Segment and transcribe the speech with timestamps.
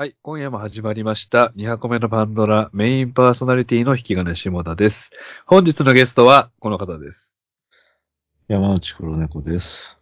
[0.00, 1.52] はい、今夜も始まりました。
[1.56, 5.10] 2箱目のパンドラメインパーソナリティの引き金下田です。
[5.44, 7.36] 本日のゲストはこの方です。
[8.46, 10.00] 山内黒猫です。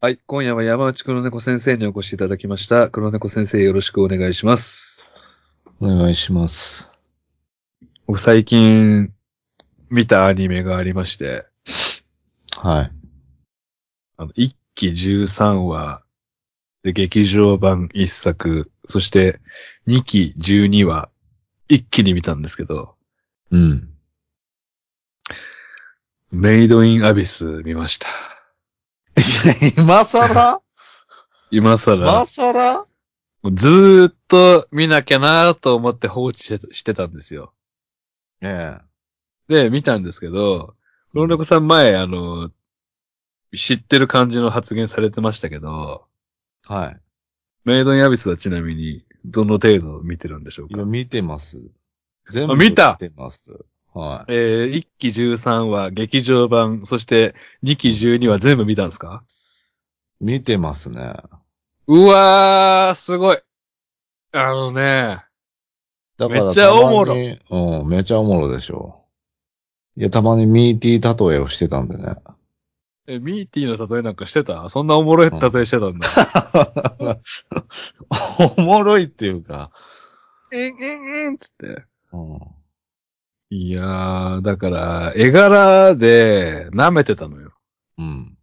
[0.00, 2.90] はい、今夜は山内黒猫先生にお越しいただきました。
[2.90, 5.08] 黒猫先生よろしくお願いします。
[5.80, 6.90] お願いします。
[8.08, 9.12] 僕最近
[9.88, 11.44] 見たアニメがありまして、
[12.56, 12.92] はい。
[14.16, 16.02] あの、1期13話
[16.82, 19.40] で劇場版1作、そして
[19.86, 21.10] 2期12話
[21.68, 22.94] 一気に見たんですけど、
[23.50, 23.88] うん。
[26.30, 28.08] メイドインアビス見ました。
[29.76, 30.62] 今更？
[31.50, 31.96] 今更。
[31.96, 32.86] 今更？
[33.52, 37.54] ずーっと見なきゃなと思って放置してしてたんですよ。
[38.42, 38.78] え
[39.48, 40.76] で、見たんですけど、
[41.12, 42.50] 黒猫さん前、あの、
[43.56, 46.09] 知ってる感じの発言されてましたけど、え。
[46.72, 47.00] はい。
[47.64, 50.74] メイドインアビスはちなみに、どの程度見てるんでしょうか？
[50.76, 51.58] 今見てます。
[52.28, 53.52] 全部あ見てます。
[53.92, 59.24] はえー、1期13話、劇場版、そして2期12話全部見たんですか？
[60.20, 60.24] い。
[60.24, 61.12] 見てますね。
[61.88, 63.38] うわー、すごい。
[64.32, 65.18] あのね、
[66.18, 69.06] だからめっちゃおもろうん、めっちゃおもろでしょ。
[69.96, 72.14] いや、たまにミーティー例えをしてたんでね。
[73.10, 74.68] え、ミーティーの例えなんかしてた？
[74.68, 76.08] そんなおもろい例えしてたんだ。
[78.56, 79.72] おもろいっていうか。
[80.52, 81.84] えんえんえんつって。
[82.12, 82.38] うん。
[83.50, 87.52] いやー、だから、絵柄で舐めてたのよ。
[87.98, 88.38] うん。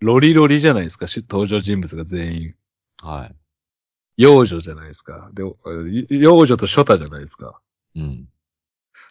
[0.00, 2.54] ロリロリじゃないですか、し登場人物が全員。
[3.02, 3.32] は
[4.16, 5.30] 幼女じゃないですか。
[5.34, 5.42] で、
[6.10, 7.60] 幼女とショタじゃないですか。
[7.94, 8.00] い。
[8.00, 8.28] うん。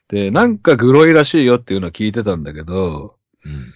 [0.07, 3.73] で、なんかグロいらしいよっていうのは聞いてたんだけど、うん。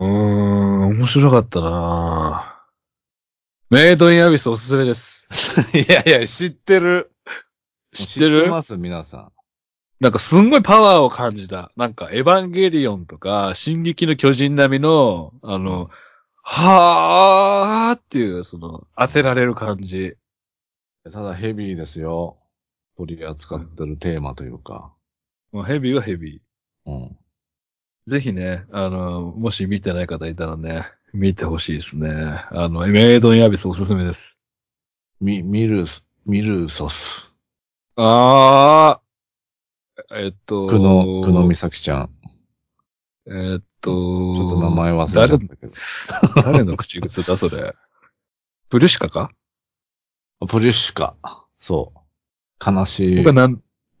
[0.00, 2.58] うーん、面白かったなぁ
[3.70, 5.28] メイドインアビスおすすめです。
[5.76, 7.12] いやいや、知ってる。
[7.92, 8.48] 知ってる？
[8.48, 9.32] ます、皆さん。
[10.00, 11.72] なんかすんごいパワーを感じた。
[11.76, 15.90] なんかエヴァンゲリオンとか、進撃の巨人並みの、あの、
[16.42, 20.16] はーっていう、その、当てられる感じ。
[21.04, 22.36] ただヘビーですよ。
[22.96, 24.94] 取り扱ってるテーマというか。
[25.52, 26.90] もうヘビーはヘビー。
[26.90, 27.18] うん。
[28.08, 32.10] ぜひね、あの、もし見てない方いたらね、見てほしいですね。
[32.52, 34.42] あの、メイドインアビスおすすめです。
[35.20, 37.34] ミ、ミルス、ミルソス。
[37.96, 42.10] あー、えっと、久野、久野美咲ちゃん。
[43.30, 45.72] えっと、ちょっと名前忘れちゃったけど。
[46.36, 47.74] 誰誰の口癖だ、それ？
[48.70, 49.30] プルシカか？
[50.48, 51.14] プリュシカ。
[51.58, 52.70] そう。
[52.70, 53.24] 悲しい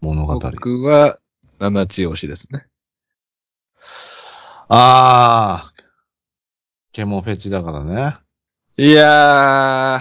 [0.00, 0.38] 物語。
[0.38, 1.18] 僕は、
[1.58, 2.66] 七チ推しですね。
[4.68, 5.82] あー。
[6.92, 8.16] ケモフェチだからね。
[8.76, 10.00] いや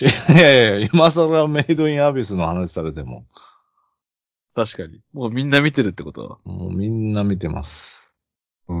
[0.00, 3.26] いやいや、今更メイドインアビスの話されても。
[4.56, 5.00] ー、確かに。
[5.12, 6.40] もうみんな見てるってこと？
[6.44, 8.14] もうみんな見てます。
[8.68, 8.80] うーん。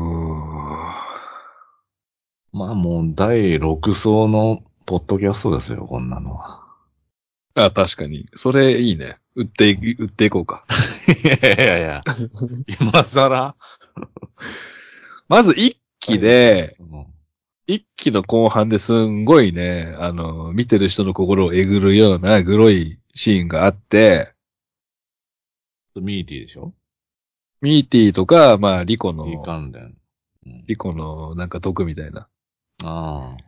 [2.52, 6.63] まあもう第6層のポッドキャストですよ、こんなのは。
[7.54, 8.28] あ、確かに。
[8.34, 9.18] それいいね。
[9.34, 10.64] 売ってい、売っていこうか。
[11.24, 12.02] いやいやいや、
[12.80, 13.56] 今更、
[15.28, 17.06] まず一期で、うん。
[17.66, 24.34] 一期の後半ですんごいね、あの、見てる人の心をえぐるようなグロいシーンがあって、
[25.96, 26.74] ミーティーでしょ？
[27.60, 29.26] ミーティーとか、まあ、リコの
[30.66, 32.28] リコのなんか毒みたいな、
[32.82, 33.44] あと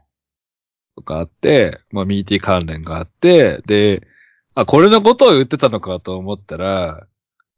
[1.03, 4.07] かあって、まあ、ミーティー関連があって、で、
[4.55, 7.07] あ、これのことを言ってたのかと思ったら、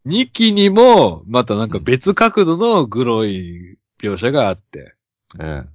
[0.06, 4.94] 2期にも、またなんか別角度のグロい描写があって、
[5.38, 5.68] あ、ええ。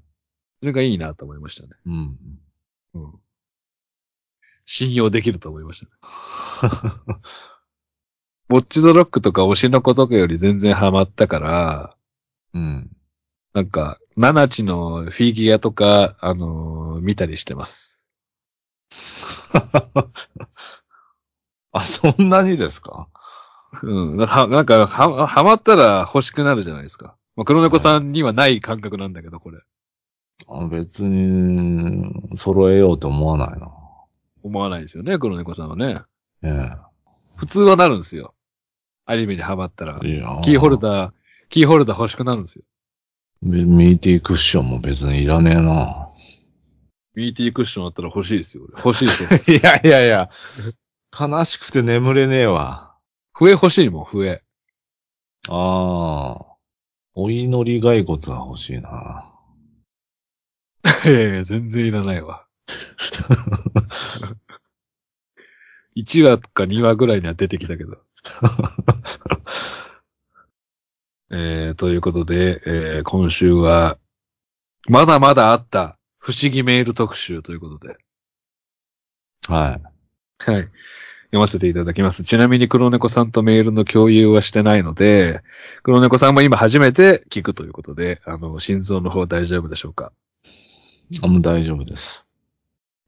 [0.59, 1.69] それがいいなと思いましたね。
[1.85, 2.18] うん。
[2.96, 3.13] うん。
[4.66, 5.91] 信用できると思いましたね。
[8.50, 11.95] ウォッチドロックとか推しの子とかより全然ハマったから、
[12.53, 12.95] うん。
[13.53, 18.06] なんか、ナナチのフィギュアとか、あのー見たりしてます。
[21.72, 23.07] あ、そんなにですか？
[23.81, 24.18] うん。
[24.18, 27.16] なんか、なんかは、はまったら欲しくなるじゃないですか。
[27.36, 29.60] まあ、黒猫さんにはない感覚なんだけど、これ。
[30.48, 33.72] あ別に、揃えようと思わないな。
[34.44, 36.01] 思わないですよね、黒猫さんはね。
[36.44, 36.69] え
[37.38, 38.36] 普通はなるんですよ。
[39.06, 40.00] アニメにハマったら
[40.44, 41.13] キーホルダー、
[41.50, 42.63] キーホルダー欲しくなるんですよ。
[43.44, 46.07] ミミーティークッションも別にいらねえな。
[47.13, 48.63] ミーティークッションあったら欲しいですよ。
[48.74, 49.57] 俺欲しいですよ。
[49.60, 50.30] いやいやいや、
[51.18, 52.95] 悲しくて眠れねえわ。
[53.34, 54.42] 笛欲しいもん、笛。
[55.50, 56.54] ああ。
[57.16, 59.24] お祈り骸骨が欲しいな。
[61.06, 62.48] いやいや、全然いらないわ。
[65.95, 68.01] 1話か2話ぐらいには出てきたけど。
[71.35, 73.97] えー、ということで、えー、今週は、
[74.88, 77.97] まだまだあった不思議メール特集ということで。
[79.50, 80.51] はい。
[80.51, 80.62] はい。
[80.62, 82.21] 読ませていただきます。
[82.21, 85.41] ちなみに黒猫さんとメールの共有はしてないので、
[85.81, 90.12] 黒猫さんも今初めて聞くということで、あの、心臓の方大丈夫でしょうか？
[91.24, 92.27] あ、もう大丈夫です。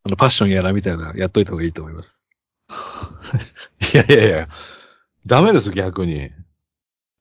[0.04, 2.24] あの、パッションやらみたいなやっといた方がいいと思います。
[3.94, 4.50] いやいやいや、
[5.28, 6.32] ダメです、逆に。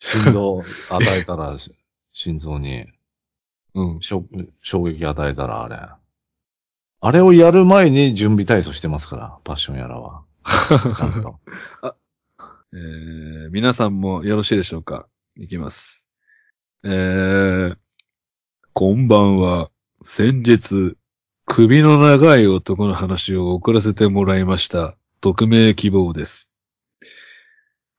[0.04, 1.72] 振動与えたら、し
[2.12, 2.84] 心臓に、
[3.74, 4.00] うん。
[4.00, 4.24] 衝
[4.84, 5.76] 撃与えたら、あれ。
[7.00, 10.24] あれをやる前に準備体操してますから、パッションやらは。
[10.44, 11.40] ちゃんと。
[12.74, 15.06] えー、皆さんもよろしいでしょうか？
[15.36, 16.08] いきます。
[16.84, 17.78] えー、
[18.74, 19.70] こんばんは。
[20.02, 20.96] 先日、
[21.46, 24.96] 首の長い男の話を送らせてもらいました。
[25.22, 26.52] 匿名希望です。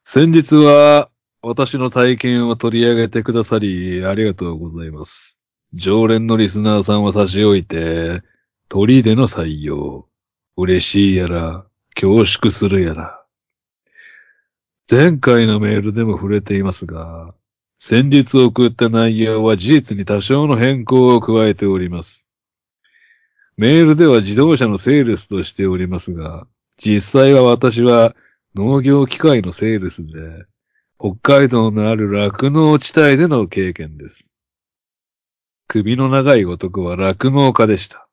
[0.03, 1.09] 先日は、
[1.47, 5.39] 私の体験を取り上げてくださり、ありがとうございます。
[5.73, 8.23] 常連のリスナーさんは差し置いて、
[8.67, 10.07] 鳥での採用、
[10.57, 11.63] 嬉しいやら、
[11.93, 13.23] 恐縮するやら。
[14.89, 17.35] 前回のメールでも触れていますが、
[17.77, 22.27] 先日送った内容は事実に多少の変更を加えております。
[23.55, 28.15] メールでは自動車のセールスとしておりますが、実際は私は
[28.55, 30.47] 農業機械のセールスで、
[30.97, 34.33] 北海道のある酪農地帯での経験です。
[35.67, 38.07] 首の長い男は酪農家でした。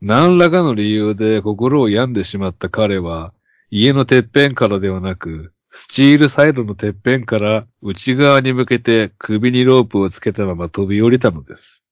[0.00, 3.32] 何らかの理由で心を病んでしまった彼は、
[3.70, 11.84] 家のてっぺんからではなく、スチールサイドのてっぺんから内側に向けて首にロープをつけたまま飛び降りたのです。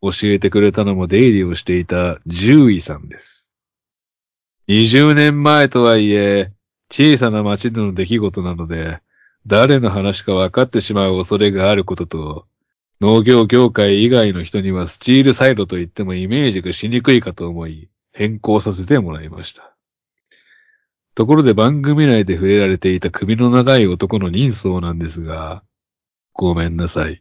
[0.00, 3.52] 教えてくれたのも出入りをしていた獣医さんです。
[4.68, 6.52] 20年前とはいえ、
[6.90, 9.00] 小さな町での出来事なので、
[9.46, 12.46] 誰の話か分かってしまう恐れがあることと、
[13.00, 19.76] 農業業界以外の人にはスチールサイドと言ってもイメージがしにくいかと思い、変更させてもらいました。
[21.14, 25.62] ところで番組内で触れられていた首の長い男の人相なんですが、
[26.32, 27.20] ごめんなさい。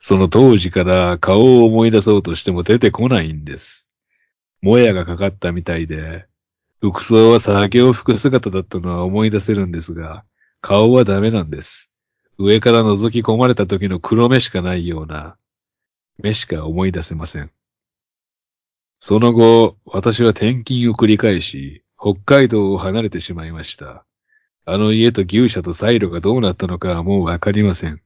[0.00, 3.88] その当時から顔を思い出そうとしても出てこないんです。
[4.60, 6.26] もやがかかったみたいで、
[6.82, 10.24] 服装は作業服姿だったのは思い出せるんですが、
[10.60, 11.92] 顔はダメなんです。
[12.38, 15.36] 上から覗き込まれた時の黒目しかないような、
[16.18, 17.52] 目しか思い出せません。
[18.98, 24.04] その後、私は転勤を繰り返し、北海道を離れてしまいました。
[24.64, 28.00] あの家と牛舎とサイロがどうなったのかはもうわかりません。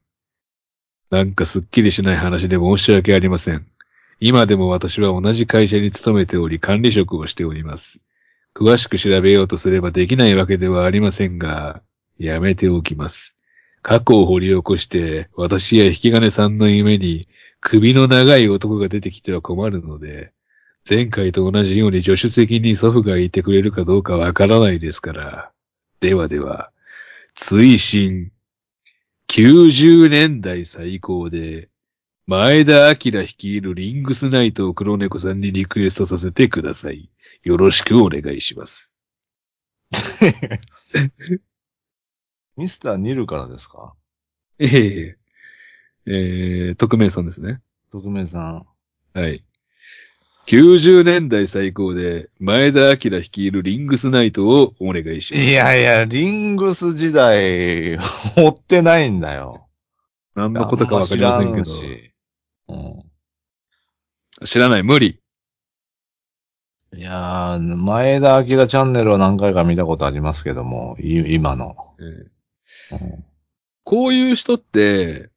[1.09, 3.65] なんかすっきりしない話で申し訳ありません。
[4.19, 8.03] 今でも私は同じ会社に勤めており管理職をしております。
[8.57, 11.83] 詳しく調べようとすればできないわけではありませんが、
[12.17, 13.37] やめておきます。
[13.83, 17.27] 過去を掘り起こして、私や引き金さんの夢に
[17.59, 20.33] 首の長い男が出てきては困るので、
[20.89, 25.51] 前回と同じように助手席に祖父がいてくれるかどうかわからないですから。
[25.99, 26.71] ではでは、
[27.35, 28.31] 追伸、
[29.27, 31.69] 90年代最高で、
[32.25, 37.11] 前田明率いるリングスナイトを黒猫さんにリクエストさせてください。
[37.43, 38.93] よろしくお願いします。
[42.57, 43.95] ミスターニルからですか？
[44.59, 45.17] ええ
[46.05, 47.61] えー、匿名さんですね。
[47.91, 48.65] 特命さ
[49.15, 49.19] ん。
[49.19, 49.43] はい。
[50.47, 55.45] 90年代最高で、前田明率いるリングスナイトをお願いします。
[55.45, 59.67] いやいや、リングス時代、追ってないんだよ。
[60.35, 61.65] 何のことかわかりませんけど。
[61.65, 62.13] 知
[62.69, 62.77] らう
[64.43, 64.47] ん。
[64.47, 65.19] 知らない、無理。
[66.95, 71.75] いやー、前田明チャンネルは何回か見たことありますけども、い今の。
[71.99, 73.23] えーうん
[73.89, 75.29] こういう人って、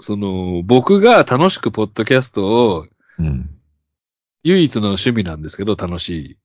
[0.00, 2.86] その、僕が楽しくポッドキャストを、
[3.18, 3.48] うん。
[4.42, 6.36] 唯一の趣味なんですけど、楽しい。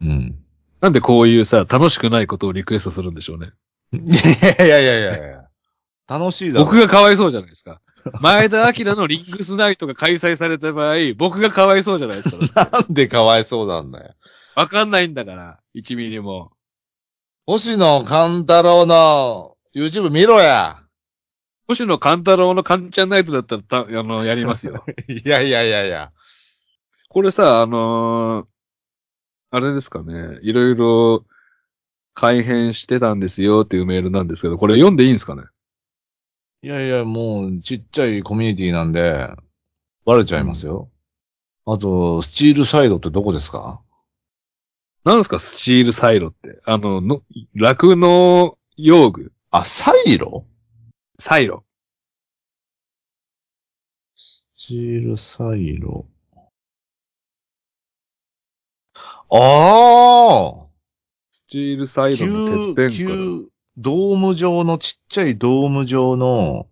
[0.00, 0.44] うん。
[0.80, 3.52] なんでこういうさ、楽しくないことをリクエストするんでしょうね。
[3.94, 3.98] い
[4.58, 5.48] やいやいやいやいや。
[6.08, 6.64] 楽しいだろ。
[6.64, 7.80] 僕がかわいそうじゃないですか。
[8.20, 12.68] 前田明のリングスナイトが開催された場合、僕がかわいそうじゃないですか。
[12.70, 14.14] なんでかわいそうなんだよ。
[14.56, 16.52] わかんないんだから、1ミリも。
[17.46, 20.82] 星野勘太郎の YouTube 見ろや。
[21.66, 24.84] 星野勘太郎のカンちゃんナイトだったらた、あの、やりますよ。
[25.08, 26.10] いやいやいやいや。
[27.08, 28.46] これさ、あのー
[29.50, 31.24] あれですかね、いろいろ
[32.12, 35.44] 改変してたんですよっていうメールなんですけど、これ読んでいいんですかね？
[36.60, 39.28] いやいや、もうちっちゃいコミュニティなんで、
[40.04, 40.90] バレちゃいますよ。
[41.66, 43.80] あと、スチールサイドってどこですか？
[45.04, 46.60] なんですか、スチールサイロって。
[46.64, 47.22] あの、の、
[47.54, 50.46] 酪農用具、あ、サイロ？
[51.20, 51.64] サイロ。
[54.16, 56.06] スチールサイロ。
[59.30, 60.66] ああ
[61.30, 63.57] スチールサイロのてっぺんから。
[63.78, 66.68] 旧、ドーム状のちっちゃいドーム状の、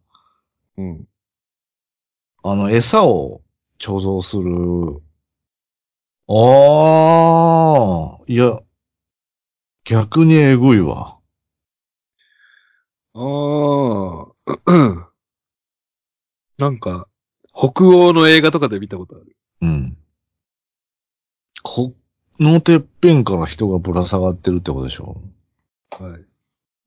[0.76, 1.08] うん。
[2.42, 3.42] あの、餌を
[3.78, 5.02] 貯蔵する。
[6.28, 8.60] ああ、いや、
[9.84, 11.18] 逆にえぐいわ。
[13.14, 14.26] ああ。
[16.58, 17.08] なんか、
[17.52, 19.36] 北欧の映画とかで見たことある。
[19.62, 19.96] うん。
[21.62, 21.94] こ
[22.38, 25.22] のてっぺんから人がぶら下がってるってことでしょ
[25.98, 26.36] はい。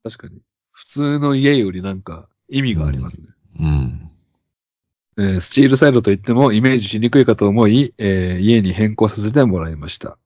[0.04, 0.40] 確かに。
[0.72, 3.26] 普通の家よりなんか意味がありますね。
[3.60, 4.10] うん。
[5.18, 10.18] えースチールサイドといってもイメージしにくいかと思い、えー家に変更させてもらいました。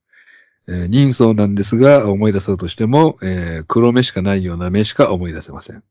[0.68, 5.82] えー人相なんですが、思い出そうとしても、えー黒目しかないような目しか思い出せません。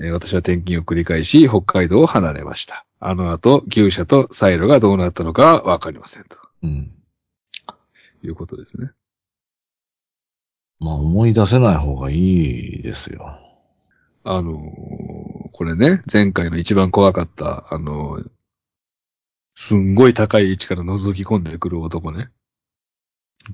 [0.00, 2.84] えー私は転勤を繰り返し、北海道を離れました。
[3.00, 6.24] あの後、牛舎とサイロがどうなったのかはわかりません。
[6.24, 6.90] とうん。
[8.22, 8.90] いうことですね。
[10.80, 13.38] まあ思い出せない方がいいですよ。
[14.24, 14.56] あのー
[15.52, 18.30] これね、前回の一番怖かった、あのー
[19.58, 22.28] すんごい高い位置から覗き込んでくる男ね。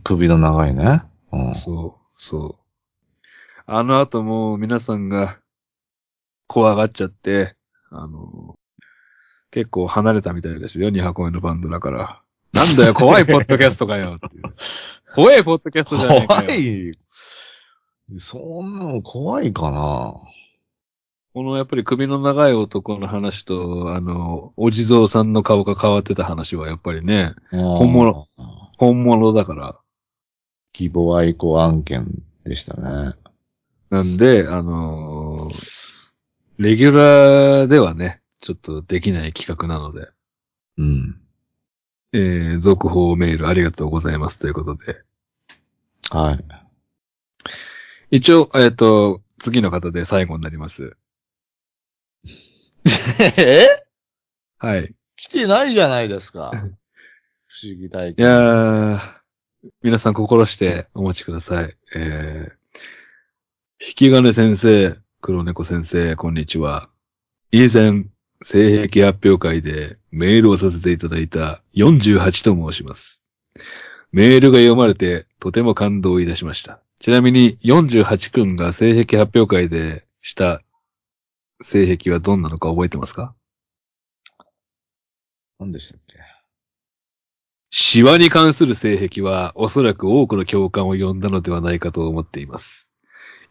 [0.02, 1.02] 首の長いね。
[1.30, 1.54] うん。
[1.54, 3.22] そう、そう。
[3.66, 5.38] あの後もう皆さんが
[6.48, 7.54] 怖がっちゃって、
[7.90, 8.56] あの、
[9.52, 12.22] 結構離れたみたいですよ、二箱目のバンドだから。
[12.52, 14.42] なんだよ、怖いポッドキャストかよっていう。
[15.14, 16.48] 怖いポッドキャストじゃねえかよ。
[16.48, 16.90] 怖い。
[18.18, 20.14] そんなの怖いかな
[21.34, 28.26] このやっぱり首の長い男の話と、あの、お地蔵さんの顔が変わってた話はやっぱりね、本物。
[28.76, 29.78] 本物だから。
[30.74, 33.14] 希望愛好案件でしたね。
[33.88, 36.02] なんで、あのー
[36.58, 40.08] レギュラーではね、ちょっとできない企画なので、
[40.78, 41.20] うん。
[42.12, 45.02] えー、続報メールありがとうございますということで。
[46.10, 46.61] はい。
[48.14, 50.98] 一応、えっ、と、次の方で最後になります。
[53.38, 53.66] え？
[54.58, 54.94] はい。
[55.16, 56.50] 来てないじゃないですか。
[57.48, 58.26] 不思議体験。
[58.26, 59.00] いやー、
[59.80, 61.74] 皆さん心してお待ちください。
[61.94, 66.90] えー、引き金先生、黒猫先生、こんにちは。
[67.50, 68.04] 以前、
[68.42, 73.22] 性癖発表会でメールをさせていただいた48と申します。
[74.10, 76.82] メールが読まれてとても感動いたしました。
[77.02, 80.62] ちなみに48君が性癖発表会でした
[81.60, 83.34] 性癖はどんなのか覚えてますか？
[85.58, 86.20] 何でしたっけ？
[87.70, 92.92] シワに関する性癖はおそらく多くの共感を呼んだのではないかと思っています。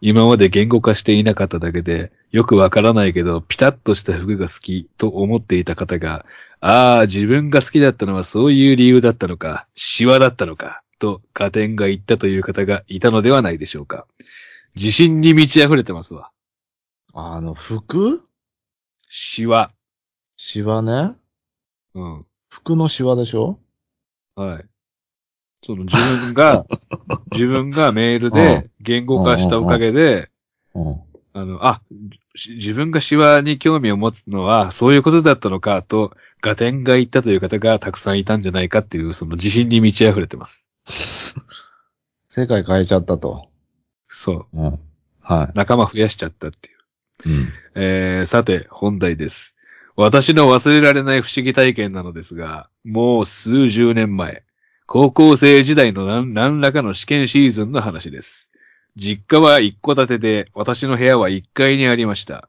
[0.00, 6.24] 今まで言語化していなかっただけで、よくわからないけど、ピタッとした服が好きと思っていた方が、
[6.60, 14.06] ああ、自分が好きだったのはそういう理由だったのか、シワだったのか、と加点が言ったという方がいたのではないでしょうか。
[14.76, 16.30] 自信に満ち溢れてますわ。
[17.12, 18.22] あの、服？
[19.08, 19.72] シワ。
[20.36, 21.16] シワね。
[21.94, 22.26] うん。
[22.48, 23.58] 服のシワでしょ？
[24.36, 24.64] はい。
[25.64, 26.64] その自分が、
[27.32, 30.30] 自分がメールで言語化したおかげで、
[30.74, 31.00] うん。
[31.32, 31.82] あの、あ、
[32.36, 40.68] し自分がシワに興味を持つのはそういうことだったのかと、ガテンが言ったという方がたくさんいたんじゃないかっていう、その自信に満ち溢れてます。
[42.28, 43.48] 世界変えちゃったと。
[44.08, 44.60] そう。
[44.60, 44.78] うん。
[45.20, 47.28] は仲間増やしちゃったっていう。
[47.28, 47.40] い。
[47.40, 47.48] うん。
[47.74, 49.56] えー、さて、本題です。
[49.96, 54.44] 私の忘れられない不思議体験なのですが、もう数十年前、
[54.86, 58.52] 高校生時代の何何らかの試験シーズンの話です。
[58.96, 62.48] 実家は一戸建てで、私の部屋は1階にありました。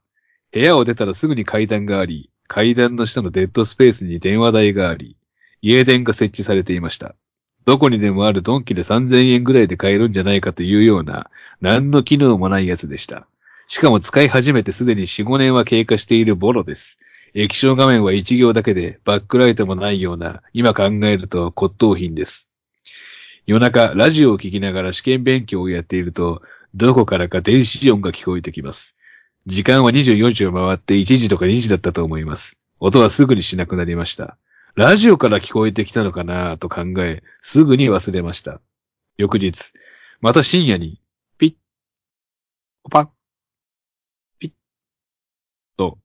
[0.51, 5.17] 部屋を出たらすぐに階段があり、階段の下のデッドスペースに電話台があり、
[5.61, 7.15] 家電が設置されていました。
[7.65, 11.29] どこにでもあるドンキで3000円ぐらいで買えるんじゃないかというような、
[11.61, 13.27] 何の機能もないやつでした。
[13.67, 16.99] しかも使い始めてすでに4、5年は経過しているボロです。
[17.33, 22.49] 液晶画面は1行だけでバックライトもないような、今考えると骨董品です。
[23.45, 26.41] 夜中、ラジオを聞きながら試験勉強をやっていると、
[26.75, 28.95] どこからか電子音が聞こえてきます。
[29.45, 32.57] 時間は24時を回って1時とか2時だったと思います。
[32.79, 34.37] 音はすぐにしなくなりました。
[34.75, 38.59] ラジオから聞こえてきたのかなと考え、すぐに忘れました。
[39.17, 39.71] 翌日、
[40.19, 40.99] また深夜に、
[41.37, 41.55] ピ
[42.83, 43.07] ッ、パッ、
[44.39, 44.51] ピッ、
[45.77, 45.99] と、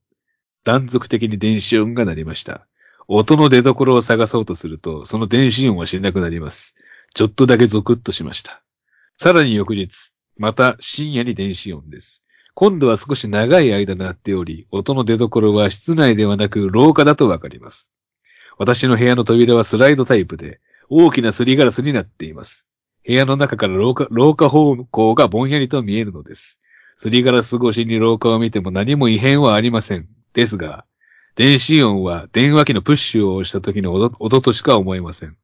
[0.64, 2.66] 断続的に電子音が鳴りました。
[3.06, 6.74] 音の出所を探そうとすると、その電子音はしなくなります。
[7.14, 8.62] ちょっとだけゾクッとしました。
[9.16, 12.22] さらに翌日、また深夜に電子音です。
[12.52, 17.90] 今度は少し長い間鳴っており、音の出所は室内ではなく廊下だとわかります。
[18.58, 20.60] 私の部屋の扉はスライドタイプで、
[20.90, 22.66] 大きなすりガラスになっています。
[23.06, 26.60] 部屋の中から廊下、廊下方向がぼんやりと見えるのです。
[26.96, 30.08] すりガラス越しに廊下を見ても何も異変はありません。
[30.32, 30.84] ですが、
[31.36, 35.36] 電子音は電話機のプッシュを押した時の音音としか思えません。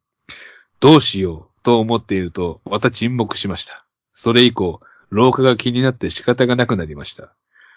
[0.80, 3.86] どうしようと思っていると、また沈黙しました。
[4.12, 4.80] それ以降、
[5.10, 7.32] 廊下が気になって仕方がなくなりました。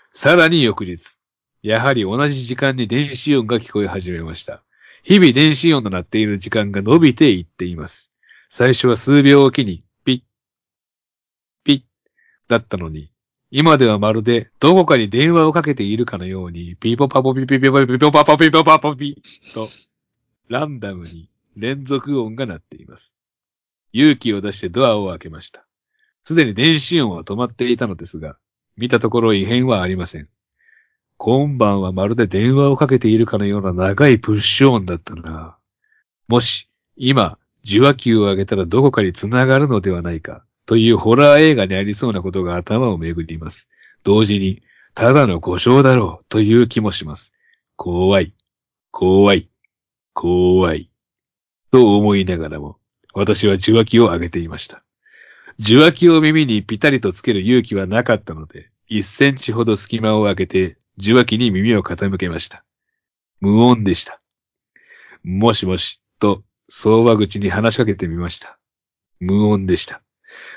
[0.09, 1.17] さらに翌日、
[1.61, 4.63] やはり同じ時間に電子音が聞こえ始めました。
[5.07, 8.11] 日々電子音の鳴っている時間が伸びていっています。
[8.49, 10.21] 最初は数秒おきに、ピッ、
[11.63, 11.81] ピッ、
[12.49, 13.09] だったのに、
[13.49, 19.15] 今ではまるでどこかに電話をかけているかのように、ピポパポピピピポピポパポピポパポピ
[19.53, 19.65] と、
[20.49, 23.13] ランダムに連続音が鳴っています。
[23.93, 25.65] 勇気を出してドアを開けました。
[26.25, 28.35] すでに電子音は止まっていたのですが、
[28.75, 30.27] 見たところ異変はありません。
[31.17, 35.57] 今晩はまるで電話をかけているかのような長いプッシュ音だったな。
[36.27, 43.67] もし、今、受話器を上げたらどこかに繋がるのではないか、というホラー映画にありそうなことが頭をめぐります。
[44.03, 44.61] 同時に、
[44.93, 47.33] ただの故障だろう、という気もします。
[47.75, 48.33] 怖い、
[48.91, 49.49] 怖い、
[50.13, 50.89] 怖い。
[51.71, 52.77] と思いながらも、
[53.13, 54.83] 私は受話器を上げていました。
[55.59, 62.63] 受話器を耳にピタリとつける勇気はなかったので、一センチほど隙間を空けて、受話器に耳を傾けました。
[63.39, 64.21] 無音でした。
[65.23, 68.59] もしもし、と、相話口に話しかけてみました。
[69.19, 70.01] 無音でした。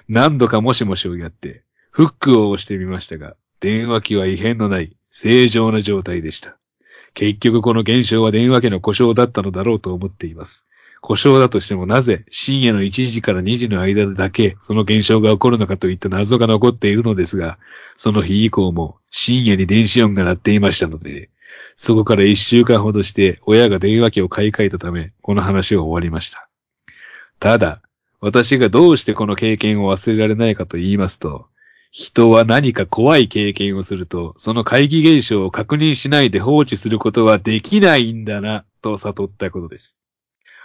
[0.08, 6.58] 何度かもしもしをやって、フックを押してみましたが、電話機は異変のない、正常な状態でした。
[7.14, 10.66] 結局この現象は電話機の故障だったのだろうと思っています。
[11.00, 17.58] 故障だとしてもなぜ深夜の1時から2時の間だけその現象が起こるのかといった謎が残っているのですが、
[17.96, 21.30] その日以降も深夜に電子音が鳴っていましたので、
[21.74, 26.48] そこから1週間ほどして親が電話機を買い替えたため、この話は終わりました。
[27.38, 27.80] ただ、
[28.20, 31.46] 私がどうしてこの経験を忘れられないかと言いますと、
[31.90, 39.99] 人は何か怖い経験をすると、その怪奇現象を確認しないで放置することはできないんだな、と悟ったことです。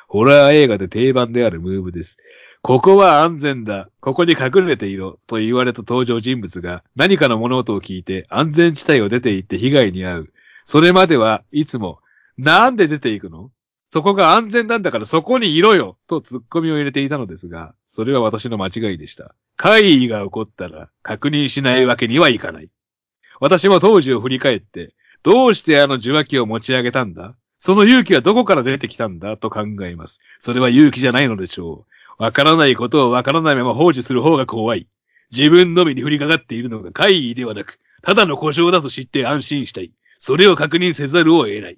[0.07, 2.17] ホラー映画で定番であるムーブです。
[2.61, 3.89] ここは安全だ。
[3.99, 5.19] ここに隠れていろ。
[5.27, 10.33] と言われた登場人物が何かの物音を聞いて安全地帯を出て行って被害に遭う。
[10.65, 11.99] それまではいつも、
[12.37, 13.51] なんで出ていくの？
[13.91, 19.35] そこが安全なんだからそこにいろよと突っ込みを入れていたのですが、それは私の間違いでした。
[19.57, 22.69] 怪異が起こったら確認しないわけにはいかない。
[23.39, 27.35] 私も当時を振り返って、どうしてあの受話器を持ち上げたんだ？
[27.57, 30.19] その勇気はどこから出てきたんだと考えます。
[30.39, 31.85] それは勇気じゃないのでしょ
[32.19, 32.23] う。
[32.23, 34.87] わからないことをわからないまま放置する方が怖い。
[35.31, 39.91] 自分のみに降りかかっているのが怪異ではなく、ただの故障だと知って安心したい。
[40.17, 41.77] それを確認せざるを得ない。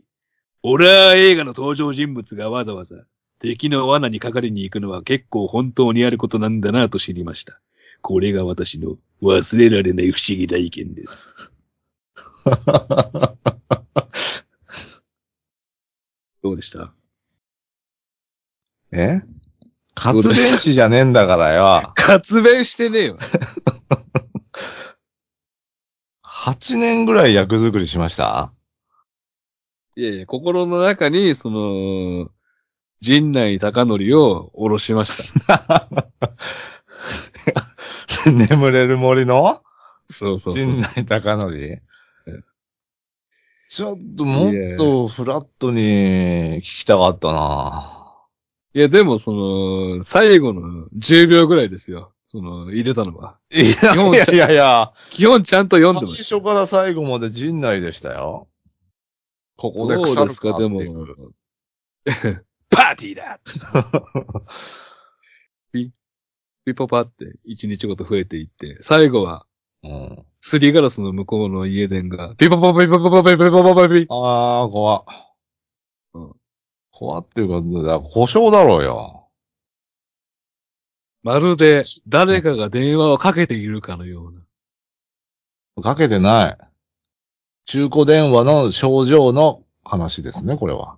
[0.61, 2.95] ホラー映画の登場人物がわざわざ
[3.39, 7.59] 敵の罠にかかりに行くのは結構本当にあることなんだなと知りました。
[8.01, 11.35] これが私の忘れられない不思議体験です。
[16.47, 16.93] どうでした？
[18.93, 19.21] え？
[19.95, 21.91] 活弁士じゃねえんだからよ。
[21.95, 23.17] 活弁してねえよ。
[26.23, 28.53] 8年ぐらい役作りしました？
[29.97, 32.29] いやいや、心の中に、その、
[33.01, 35.88] 陣内高則を下ろしました。
[38.31, 39.62] 眠れる森の？
[40.10, 40.63] そうそうそう。
[40.63, 41.57] 陣内高則？
[41.57, 41.81] え
[43.69, 47.97] ちょっともっとフラットに聞きたかったな
[48.73, 52.13] いや、でも、その、最後の10秒ぐらいですよ。
[52.27, 53.39] その、入れたのは。
[53.51, 58.47] いやいやいやいや、基本ちゃんと読んでま最し初から最後まで陣内でしたよ。
[59.56, 59.80] こた。
[59.80, 61.34] こで腐るかってですか、でもいう。
[62.69, 63.39] パーティーだ
[66.65, 69.45] ピポパって一日ごと増えていって、最後は、
[69.84, 70.25] うん。
[70.39, 75.04] すりガラスの向こうの家電が、ピポポピポポポピポポポピああ、怖っ。
[76.13, 76.32] うん
[76.91, 79.30] 怖っていうか、だから故障だろうよ。
[81.21, 84.34] まるで誰かが電話をかけているかのよう
[85.76, 85.84] な。
[85.84, 86.58] かけてない。
[87.65, 90.97] 中古電話の症状の話ですね、これは。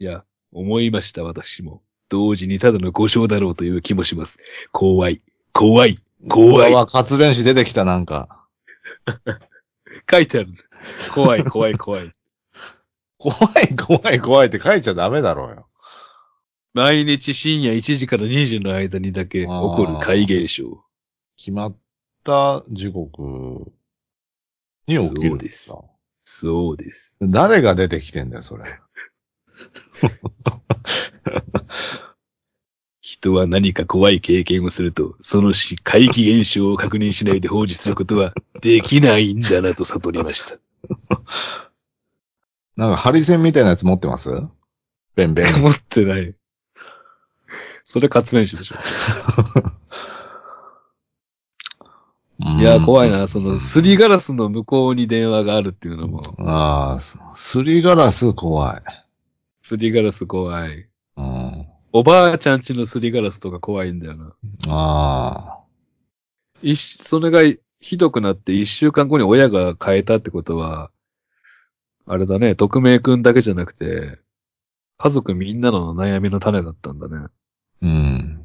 [0.00, 1.82] いや、思いました、私も。
[2.08, 4.38] 同時にただの故障だろうという気もします。
[4.72, 5.22] 怖い、
[5.52, 5.96] 怖い、
[6.28, 6.72] 怖い。
[6.72, 8.46] は活弁士出てきた、なんか。
[10.10, 10.48] 書いてある。
[11.14, 12.10] 怖い、怖い、怖い。
[13.18, 15.66] 怖い、怖い、怖いって書いちゃダメだろうよ。
[16.72, 20.84] 毎日深夜1時から2時の間にだけ起こる怪現象。
[21.36, 21.76] 決まっ
[22.22, 23.72] た時刻
[24.86, 25.82] に起きるんですか
[26.24, 27.16] そうです。
[27.20, 28.64] 誰が出てきてんだよ、それ。
[33.20, 40.56] 人は何か怖い経験をすると、そのし怪奇現象を確認しないで放置することはできないんだなと悟りました。
[42.76, 44.30] なんか、ハリセンみたいなやつ持ってます？
[45.14, 45.46] ベンベン。
[45.60, 46.34] 持ってない。
[47.84, 48.76] それ活面師でしょ。
[52.58, 53.28] いや、怖いな。
[53.28, 58.82] その、すりガラスの向こうに電話があるっていうのも、ああ、すすりガラス怖い。
[59.60, 60.89] すりガラス怖い。
[61.92, 62.00] うん。
[62.00, 64.34] おばあちゃんちのすりガラスとか怖いんだよな。
[64.68, 65.60] ああ。
[66.62, 67.40] 一しそれが
[67.80, 70.90] ひどくなって一週間後に親が変えたってことは、
[72.06, 74.18] あれだね、匿名くんだけじゃなくて、
[74.98, 77.28] 家族みんなの悩みの種だったんだね。
[77.82, 78.40] うん。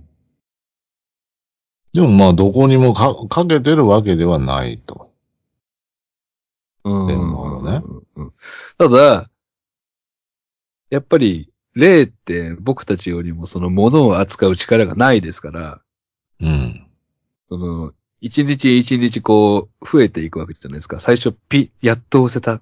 [1.93, 5.09] でもまあ、どこにもかかけてるわけではないと。
[6.83, 7.81] うん電話をね
[8.15, 8.33] うん
[8.77, 9.29] ただ、
[10.89, 15.81] やっぱり、霊って僕たちよりもその物を扱う力がないですから、
[16.41, 16.87] うん。
[17.49, 20.99] その、一日一日こう、増えていくわけじゃないですか。
[20.99, 22.61] 最初、ピ、やっと押せた。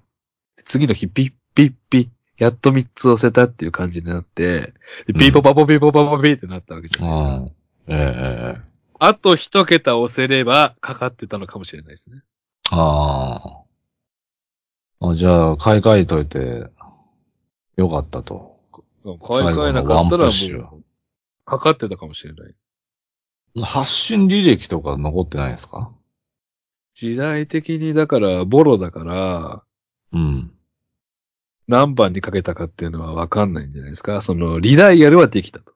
[0.64, 4.74] 次の日、ピッ、ピッ、ピッ、やっと三つ押せたっていう感じになって、
[5.06, 7.28] ピーポパポピーポパポピーってなったわけじゃないですか。
[7.28, 7.40] ああ。
[7.88, 12.22] ええええあと一桁押せれば、かかってたのかもしれないですね。
[12.70, 13.64] あ
[15.00, 15.08] あ。
[15.08, 16.68] あ、じゃあ、買い替えといて、
[17.76, 18.53] よかったと。
[19.04, 20.82] 買い替えなかったらもう、
[21.44, 22.54] かかってたかもしれない。
[23.62, 25.92] 発信履歴とか残ってないんですか？
[26.94, 29.62] 時代的にだから、ボロだから、
[30.12, 30.50] うん。
[31.68, 34.20] 何番にかけたかっていうのはわかんないんじゃないですか？
[34.22, 35.74] その、リダイヤルはできたと。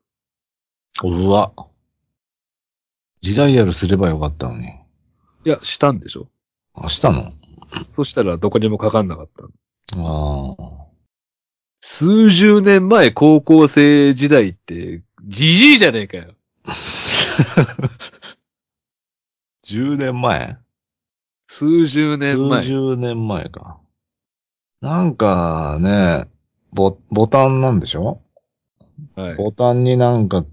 [1.04, 1.52] うわ。
[3.22, 4.68] リダイヤルすればよかったのに。
[4.68, 6.28] いや、したんでしょ
[6.74, 7.22] あ、したの？
[7.68, 9.44] そしたらどこにもかかんなかった。
[9.44, 9.48] あ
[9.96, 10.87] あ。
[11.80, 16.34] 数十年前高校生時代って、じじいじゃねえかよ。
[19.64, 20.56] 10年前？
[21.46, 22.60] 数十年前。
[22.62, 23.78] 数十年前か。
[24.80, 26.24] なんかね、
[26.72, 28.20] ボ、ボタンなんでしょ？
[29.14, 29.36] はい。
[29.36, 30.44] ボタンになんか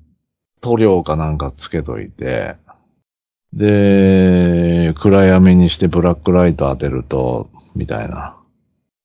[0.62, 2.56] 塗料かなんかつけといて、
[3.54, 8.38] で、暗闇にしてブラックライト当てると、みたいな。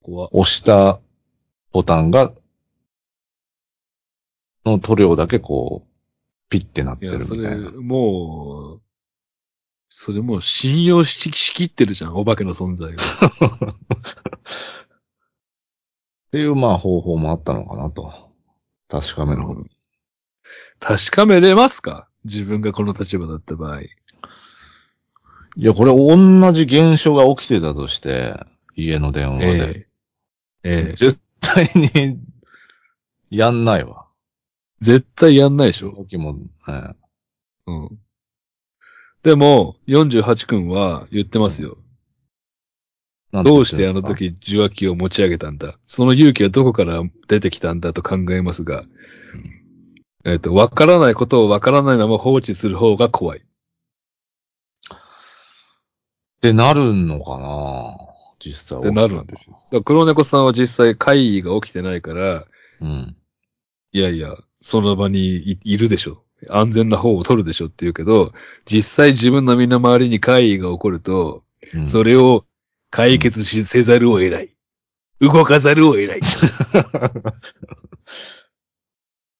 [0.02, 1.00] 怖押した
[1.72, 2.32] ボタンが、
[4.64, 5.90] の塗料だけこう、
[6.48, 8.82] ピッてなってるみたいな。、もう、
[9.88, 12.92] それもう信用ししきってるじゃん、お化けの存在を。
[12.92, 12.96] っ
[16.30, 18.30] ていうまあ方法もあったのかなと。
[18.88, 19.70] 確かめる方うん
[20.78, 22.08] 確かめれますか？
[22.24, 23.82] 自分がこの立場だった場合。
[23.82, 23.88] い
[25.56, 28.34] や、これ同じ現象が起きてたとして、
[28.76, 29.46] 家の電話で。
[29.46, 29.88] ええ。
[30.62, 30.94] ええ。
[30.94, 32.18] 絶対に、
[33.30, 34.06] やんないわ。
[34.80, 35.92] 絶対やんないでしょ？
[35.92, 36.96] 時も、は
[37.66, 37.98] いうん。
[39.22, 41.76] でも、48君は言ってますよ。
[43.32, 45.78] なんてどうしててあの時受話器を持ち上げたんだ？
[45.86, 48.84] その勇気はどこから出てきたんだと考えますが、
[50.24, 53.40] えっ、と、わからないことをわからないまま放置する方が怖い。
[53.40, 53.42] っ
[56.40, 58.09] てなるのかな？
[58.40, 59.56] 実際ってなるんですよ。
[59.56, 62.46] だから黒猫さんは実際会議が起きてないから、
[62.80, 63.14] うん。
[63.92, 66.24] いやいや、その場にいいるでしょ。
[66.48, 68.32] 安全な方を取るでしょって言うけど、
[68.64, 72.46] 実際自分の身の回りに会議が起こると、うんそれを
[72.88, 74.56] 解決し、せざるを得ない。
[75.20, 76.20] 動かざるを得ない。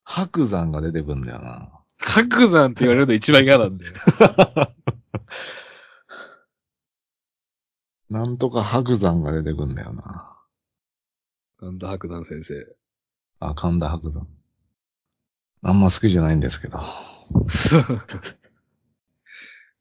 [0.05, 1.73] 白山が出てくんだよな。
[1.99, 3.93] 白山って言われると一番嫌なんだよ。
[8.11, 10.37] なんとか白山が出てくんだよな。
[11.63, 12.67] なんだ白山先生。
[13.39, 14.27] あ、神田白山。
[15.63, 16.79] あんま好きじゃないんですけど。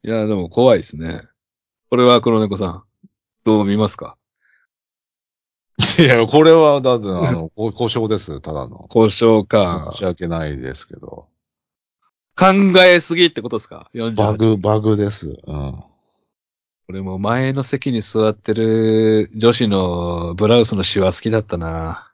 [0.04, 1.24] いや、でも怖いですね。
[1.89, 2.84] これは黒猫さん、
[3.44, 4.15] どう見ますか？
[5.98, 8.88] いや、これは、だって、あの、 こ故障です、ただの。
[8.94, 9.98] 交渉か申。
[9.98, 11.28] し訳ないですけど。
[12.38, 12.46] 考
[12.86, 14.15] えすぎってことですか ?48。
[14.15, 15.36] バグ、バグです。
[15.48, 15.84] うん。
[16.89, 22.12] これも前の席に座ってる女子のブラウスのシワ好きだったな。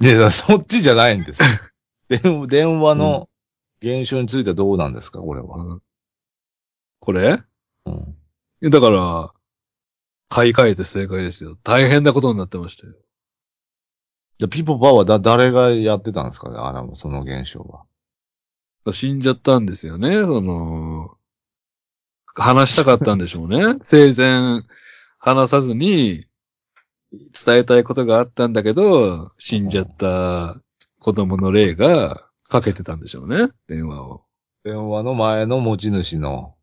[0.00, 1.48] いや、そっちじゃないんですよ。
[2.08, 3.28] 電電話の
[3.82, 5.56] 現象についてはどうなんですか、これは。
[5.56, 5.82] うん
[7.00, 7.42] これ？
[7.86, 7.94] うん。
[7.94, 8.06] い
[8.60, 9.32] やだから、
[10.28, 11.58] 買い替えて正解ですよ。
[11.64, 12.94] 大変なことになってましたよ。
[14.38, 16.50] でピポパはだ、誰がやってたんですか？
[16.50, 17.82] ねあの、その現象は。
[18.92, 20.85] 死んじゃったんですよね、その、
[22.36, 23.78] 話したかったんでしょうね。
[23.82, 24.62] 生前、
[25.18, 26.26] 話さずに、
[27.12, 30.60] 伝えたいことがあったんだけど、死んじゃった
[30.98, 34.22] 子供の霊がかけてたんでしょうね、電話を。
[34.64, 36.54] 電話の前の持ち主の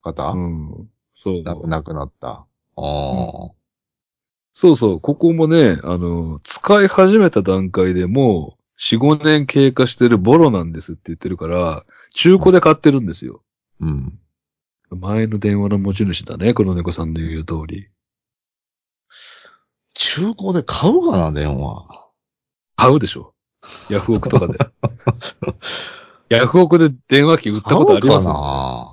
[0.00, 0.88] 方、うん。
[1.12, 1.42] そう。
[1.68, 2.28] 亡くなった。
[2.30, 3.50] ああ、
[4.52, 13.42] そうそう、ここもね、あの、使い始めた段階でもう、4、5年経過してるボロなんですって言ってるから、中古で買ってるんですよ。
[13.80, 14.18] うん。
[14.96, 17.88] 前の電話の持ち主だね、この猫さんの言う通り。
[19.94, 21.86] 中古で買うかな、電話。
[22.76, 23.34] 買うでしょ。
[23.90, 24.58] ヤフオクとかで。
[26.36, 28.26] ヤフオクで電話機売ったことあります？
[28.26, 28.86] かな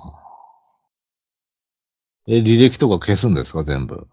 [2.26, 4.06] え、履歴とか消すんですか、全部。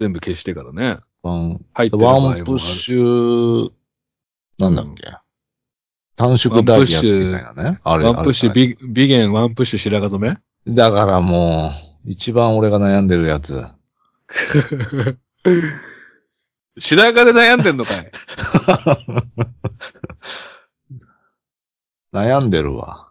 [0.00, 0.98] 全部消してからね。
[1.22, 3.72] ワン、入ってる場合もあるワンプッシュ、
[4.58, 5.02] なんだっけ、
[6.16, 7.80] 短縮ダイヤみたいなね。
[7.84, 10.38] あれ、ワンプッシュ、ビゲン、ワンプッシュ、白髪染め？
[10.66, 11.70] だからも
[12.04, 13.64] う、一番俺が悩んでるやつ。
[16.78, 18.10] 白髪で悩んでんのかい？
[22.12, 23.08] 悩んでるわ。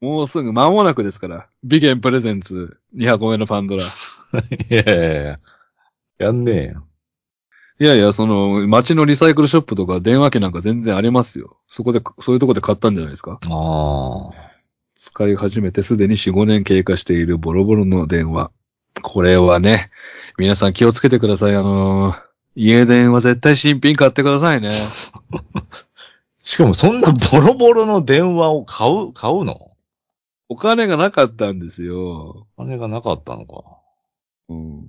[0.00, 1.48] もうすぐ間もなくですから。
[1.64, 3.82] ビゲンプレゼンツ2箱目のパンドラ。
[4.70, 5.40] いやいやいや。
[6.18, 6.86] やんねえよ。
[7.78, 11.58] いやいや、その、街のリサイクルショップとか電話機なんか全然ありますよ。
[11.68, 13.38] そこで、そういうとこで買ったんじゃないですか？
[13.50, 14.55] ああ。
[14.96, 18.50] 使い始めてすでに4、5年経過しているボロボロの電話。
[19.02, 19.90] これはね、
[20.38, 21.54] 皆さん気をつけてください。
[21.54, 22.26] あのー
[22.58, 24.70] 家電は絶対新品買ってくださいね。
[26.42, 29.72] しかもそんなボロボロの電話を買う、買うの？
[30.48, 32.46] お金がなかったんですよ。
[32.56, 33.78] お金がなかったのか。
[34.48, 34.86] うん。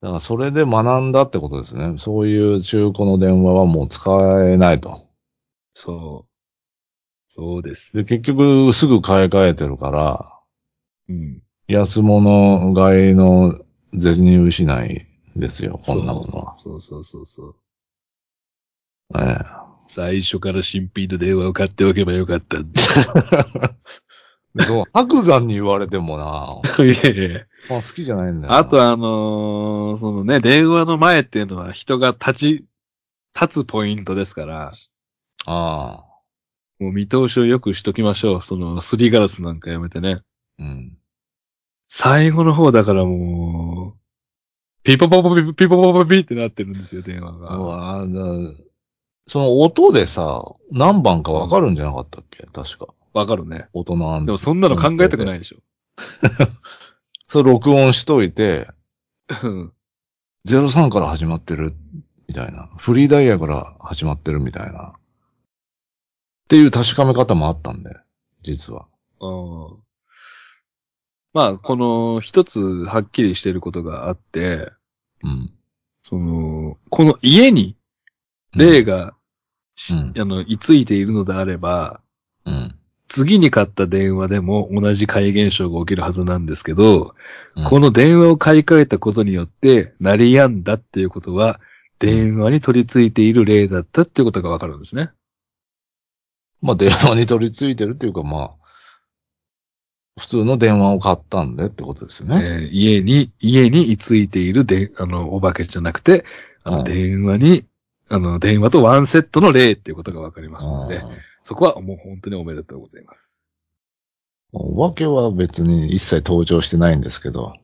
[0.00, 1.98] だからそれで学んだってことですね。
[1.98, 4.10] そういう中古の電話はもう使
[4.50, 5.02] えないと。
[5.74, 6.27] そう。
[7.28, 7.96] そうです。
[7.96, 10.40] で、結局すぐ買い替えてるから、
[11.08, 11.42] うん。
[11.68, 13.54] 安物買いの
[13.98, 16.56] 銭失いですよ、こんなものは。
[16.56, 17.56] そうそうそうそう。
[19.18, 19.38] え
[19.86, 22.80] 最初から新品の電話を買っておけばよかったんだ。
[24.58, 24.62] え。
[24.64, 28.58] そう、白山に言われてもな、 いやいやまあ好きじゃないんだよな。
[28.58, 32.64] あとあのーそのね、電話の前っていうのは人が立ち、
[33.38, 34.72] 立つポイントですから、
[35.46, 36.07] ああ。
[36.78, 38.42] もう見通しをよくしときましょう。
[38.42, 40.20] その、すりガラスなんかやめてね。
[40.58, 40.96] うん。
[41.88, 43.98] 最後の方だからもう、
[44.84, 47.58] ピポポポピピポポポピってなってるんですよ、電話うが。
[47.58, 48.08] わだ
[49.26, 52.44] その音でさ、何番かわかるんじゃなかったっけ？
[52.44, 52.94] 確か。
[53.12, 53.68] わかるね。
[53.72, 55.58] 音の案でもそんなの考えたくないでしょ。
[57.26, 58.68] それ録音しといて、
[59.42, 59.72] うん
[60.46, 61.74] 03から始まってる、
[62.28, 62.70] みたいな。
[62.78, 64.94] フリーダイヤから始まってるみたいな。
[66.48, 67.94] っていう確かめ方もあったんで、
[68.40, 68.86] 実は。
[69.20, 69.88] うん
[71.34, 74.72] まあ、この一つはっきりしてることがあって、
[75.22, 75.52] うん。
[76.00, 77.76] その、この家に
[78.56, 79.14] 霊が
[79.74, 82.00] し、うんあの、居ついているのであれば、
[82.46, 82.74] うん。
[83.08, 87.14] 次に買った電話でも同じ怪現象が起きるはずなんですけど、
[87.56, 91.60] うんこの電話を買い替えたことによって、鳴り止んだっていうことは、
[91.98, 95.10] 電話に取り付いている霊だったっていうことがわかるんですね。
[96.60, 98.50] まあ、電話に取り付いてるっていうか、まあ、
[100.18, 102.40] 普通の電話を買ったんでってことですよね。
[102.42, 106.24] えー家に、家に居ついているで、あの、お化けじゃなくて、
[106.64, 107.64] あの、うん電話に、
[108.08, 111.08] あの、電話とワンセットの霊っていうことがわかりますのであ、
[111.40, 113.44] そこはもう本当におめでとうございます。
[114.52, 117.54] ーお化けは別に一切登場してないんですけど、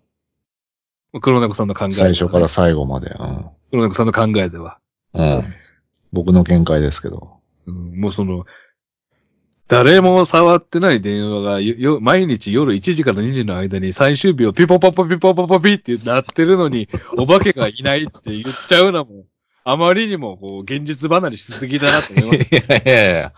[1.20, 3.14] 黒猫さんの考えね、最初から最後まで。
[3.70, 4.78] 黒猫さんの考えでは。
[5.12, 5.22] うん。
[5.22, 5.54] うん。
[6.12, 7.38] 僕の見解ですけど。
[7.66, 8.44] うんもうその、
[9.66, 19.24] 誰も触ってない電話がよよ毎日夜1時から2時の間に最終日をピポポポピポポポピってなってるのに、 お化けがいないって言っちゃうのも、
[19.64, 22.54] あまりにもこう現実離れしすぎだなと思います。
[22.56, 23.32] いやいやいや。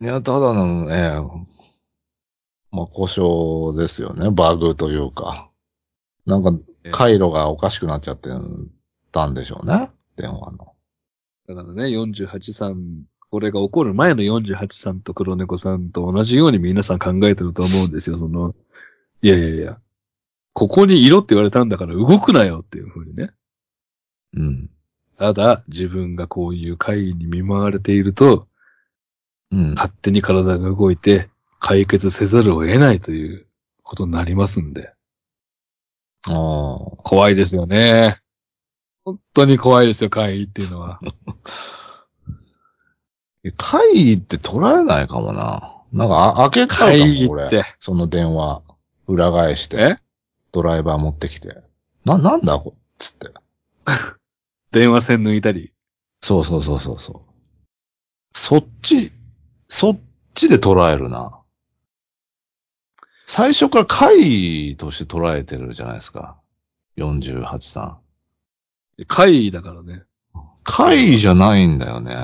[0.00, 1.12] いや、ただのね、
[2.70, 4.30] まあ、故障ですよね。
[4.30, 5.50] バグというか。
[6.26, 6.52] なんか、
[6.92, 8.30] 回路がおかしくなっちゃって
[9.12, 9.90] たんでしょうね。
[10.16, 10.74] 電話の。
[11.48, 18.54] だからね、48さん、これが起こる前の48さんと黒猫さんと同じように皆さん考えてると思うんですよ、その、
[19.20, 19.78] いやいやいや、
[20.54, 23.30] ここにいろって言われたんだから動くなよっていうふうにね。
[24.34, 24.70] うん。
[25.18, 28.48] ただ、自分がこういう会に見舞われていると、
[29.50, 29.74] うん。
[29.74, 33.46] 勝手に体が動いて解決せざるを得ないという
[33.82, 34.92] ことになりますんで、
[36.28, 36.78] ああ。
[37.04, 38.20] 怖いですよね。
[39.04, 40.98] 本当に怖いですよ、怪異っていうのは。
[43.48, 45.74] え怪異って捉えないかもな。
[45.92, 47.46] なんか、あ開けちゃうか怪異も、俺。
[47.46, 47.64] って。
[47.78, 48.62] その電話、
[49.06, 49.96] 裏返して、え？
[50.52, 51.62] ドライバー持ってきて。
[52.04, 53.28] な、なんだこつって。
[54.70, 55.72] 電話線抜いたり？
[56.20, 57.28] そうそうそうそうそう。
[58.34, 59.12] そっち、
[59.68, 60.00] そっ
[60.34, 61.40] ちで捉えるな。
[63.26, 66.38] 最初から怪異として捉えてるじゃないですか。
[66.96, 68.00] 48さ
[68.98, 69.04] ん。
[69.06, 70.04] 怪異だからね。
[70.64, 72.14] 怪異じゃないんだよね。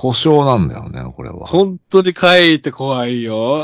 [0.00, 1.44] 故障なんだよね、これは。
[1.44, 3.56] 本当に怪異って怖いよ。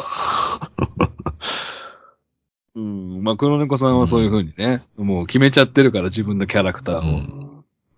[2.74, 3.22] うん。
[3.22, 7.02] まあ、黒猫さんはそういう風にね、もう決めちゃってるから、自分のキャラクターを。
[7.02, 7.50] うん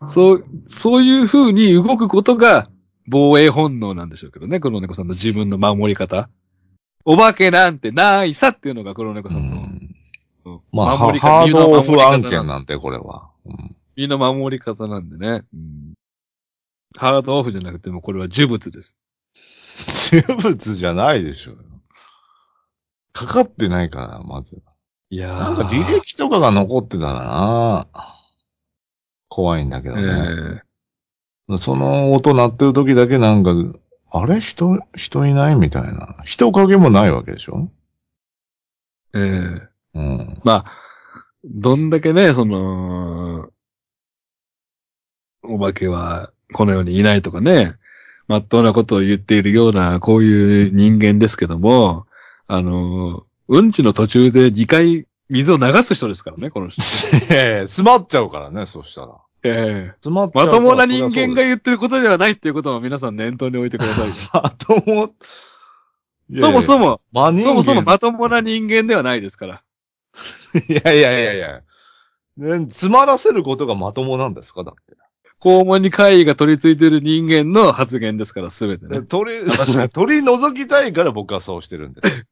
[0.09, 2.69] そう、そういう風に動くことが
[3.09, 6.29] 防衛本能なんでしょうけどね、黒猫さんの自分の守り方。
[7.07, 9.57] お化けなんてないさっていうのが黒猫うさんの。
[9.57, 9.97] ん
[10.45, 13.31] うんまあ、ハードオフ案件なんて、これは。
[13.47, 15.43] うん身の守り方なんでね。
[15.55, 15.96] うん
[16.97, 18.97] ハードオフじゃなくてもこれは呪物です。
[20.13, 21.55] 呪物じゃないでしょ。
[23.13, 24.63] かかってないから、まず。
[25.11, 25.39] いやー。
[25.39, 27.87] なんか履歴とかが残ってたらな
[29.29, 30.63] 怖いんだけどえね。
[31.51, 33.53] えその音鳴ってる時だけなんか、
[34.11, 34.41] あれ？
[34.41, 36.17] 人、人いないみたいな。
[36.25, 37.71] 人影もないわけでしょ？
[39.15, 40.41] ええうん。
[40.45, 40.73] まあ、
[41.45, 43.49] どんだけね、その、
[45.43, 47.75] お化けはこの世にいないとかね、
[48.29, 52.07] まっとうなことを言っているような、こういう人間ですけども、
[52.47, 56.83] あの、うんちの途中で2回水を流す人ですからね、この人。
[57.35, 59.15] ええ詰まっちゃうからね、そしたら。
[59.43, 64.09] ええ詰まっちゃうからまともな人間が言ってることではないっていうことを皆さん念頭に置いてください
[64.43, 65.15] まとも。
[66.41, 69.63] そもそも、そもそもまともな人間ではないですから。
[70.69, 71.63] いやいやいやいや。
[72.37, 74.97] ね、詰まらせることがまともなんですかだって。
[75.43, 79.03] 肛門に怪異が取り付いている人間の発言ですから、すべてね。
[79.03, 79.39] 取り、
[79.93, 82.27] 取り除きたいから僕はそうしてるんです。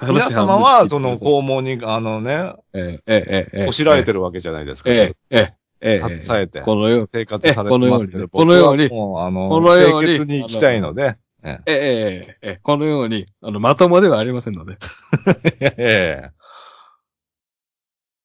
[0.00, 3.66] 皆話様は、その肛門に、あのね、ええ、ええ、ええ。
[3.66, 4.90] こしらえてるわけじゃないですか。
[4.90, 6.12] ええ、ええ、ええ。
[6.12, 14.76] 携えてこのよう生活されてますけど、えこのように僕はもう、あの、このように清潔に行きたいので、えええ、ええ、ええ、このように、あの、まともではありませんので。
[15.62, 16.42] えええ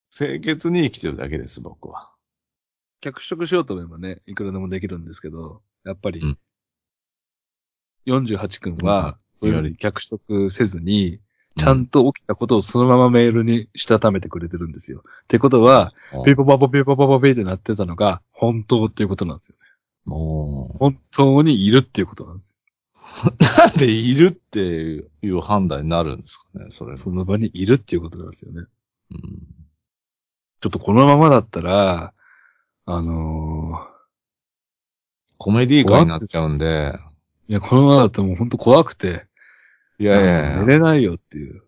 [0.10, 2.10] 清潔に生きてるだけです、僕は。
[3.08, 6.38] 脚色しようと思えばね、いくらでもできるんですけど、やっぱりうん、
[8.06, 11.20] 48君は、うんそういうふうに脚色せずに、
[11.58, 15.04] ちゃんと起きたことをそのままメールにしたためてくれてるんですよ。
[15.06, 19.68] ってことは、うんピーポパポピーポパポピーってなってたのが、本当っていうことなんですよね。
[20.06, 22.58] も本当にいるっていうことなんです
[23.28, 23.28] う、
[23.60, 26.98] なんでいるっていう判断になるんですかね、それよ。
[26.98, 28.62] その場にいるっていうことなんですよね。
[29.12, 29.58] うん
[30.60, 32.14] ちょっとこのままだったら、
[32.90, 33.86] あの
[35.38, 36.98] コメディー界になっちゃうんで、ー
[37.50, 39.26] いや、このままだともう本当怖くて、
[40.00, 41.64] いやいやいや寝れないよっていう。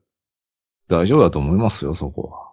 [0.87, 2.51] 大丈夫だと思いますよ、そこは。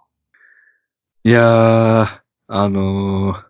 [1.22, 3.44] いやー、あのー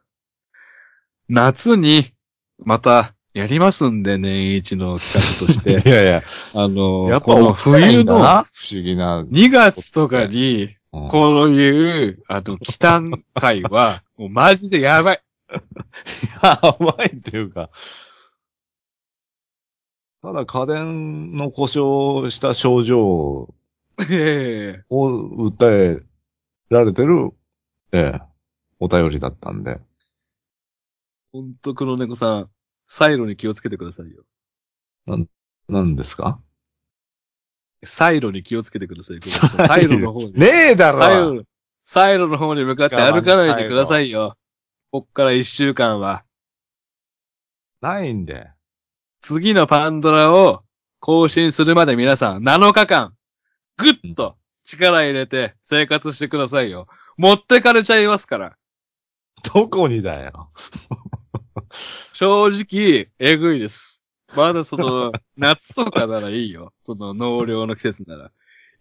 [1.28, 2.12] 夏に、
[2.58, 5.88] また、やりますんで、年一の企画としいて。
[5.90, 6.22] やいや、
[6.54, 9.22] あのーやっぱ冬の不思議な。
[9.22, 10.75] 2月とかに、うん
[11.10, 15.22] こういう、あの、期間会は、 もうマジでやばい。
[16.42, 17.70] やばいっていうか、
[20.22, 23.54] ただ家電の故障した症状
[24.10, 25.08] ええを
[25.48, 26.04] 訴え
[26.68, 27.30] られてる、
[27.92, 28.20] ええ、
[28.80, 29.80] お便りだったんで。
[31.32, 32.50] ほんと黒猫さん、
[32.88, 34.24] サイロに気をつけてくださいよ。
[35.68, 36.40] 何ですか？
[37.84, 39.20] サイロに気をつけてください。
[39.22, 40.32] サイロの方に。
[40.32, 41.42] ねえだろサイロ、
[41.84, 44.36] サイロの方に向かって歩かないでくださいよ。
[44.90, 46.24] こっから一週間は。
[47.80, 48.50] ないんで。
[49.20, 50.62] 次のパンドラを
[51.00, 53.14] 更新するまで皆さん7日間、
[53.76, 56.86] ぐっと力入れて生活してくださいよ。
[57.16, 58.56] 持ってかれちゃいますから。
[59.54, 60.50] どこにだよ。
[62.12, 64.02] 正直、えぐいです。
[64.34, 66.72] まだその、 夏とかならいいよ。
[66.84, 68.30] その納涼の季節なら。